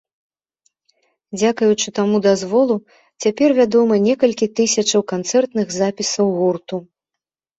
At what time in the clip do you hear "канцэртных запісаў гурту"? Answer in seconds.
5.13-6.75